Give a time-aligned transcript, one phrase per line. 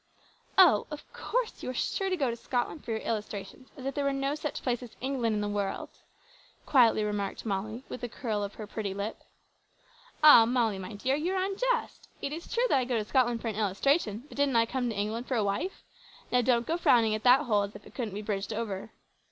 [0.57, 0.87] "Oh!
[0.89, 4.03] of course, you are sure to go to Scotland for your illustrations, as if there
[4.03, 5.89] was no such place as England in the world,"
[6.65, 9.21] quietly remarked Molly, with a curl of her pretty lip.
[10.23, 10.45] "Ah!
[10.47, 12.07] Molly, dear, you are unjust.
[12.19, 14.95] It is true I go to Scotland for an illustration, but didn't I come to
[14.97, 15.83] England for a wife?
[16.31, 18.89] Now, don't go frowning at that hole as if it couldn't be bridged over."